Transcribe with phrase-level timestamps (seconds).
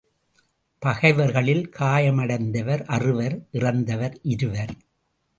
[0.81, 4.73] பகைவர்களில் காயமடைந்தவர் அறுவர் இறந்தவர் இருவர்.